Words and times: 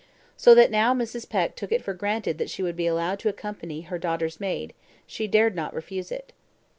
So 0.35 0.55
that 0.55 0.71
now 0.71 0.95
Mrs. 0.95 1.29
Peck 1.29 1.55
took 1.55 1.71
it 1.71 1.83
for 1.83 1.93
granted 1.93 2.39
that 2.39 2.49
she 2.49 2.63
would 2.63 2.75
be 2.75 2.87
allowed 2.87 3.19
to 3.19 3.29
accompany 3.29 3.81
her 3.81 3.99
daughter's 3.99 4.39
maid 4.39 4.73
she 5.05 5.27
dared 5.27 5.53
not 5.55 5.75
refuse 5.75 6.11
it. 6.11 6.33